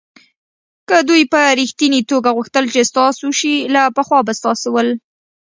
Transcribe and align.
که 0.87 0.97
دوی 1.09 1.23
په 1.33 1.41
ریښتني 1.59 1.99
توگه 2.09 2.31
غوښتل 2.37 2.65
چې 2.73 2.89
ستاسو 2.91 3.27
شي 3.39 3.55
له 3.73 3.81
پخوا 3.95 4.19
به 4.27 4.33
ستاسو 4.39 4.67
ول. 4.71 4.89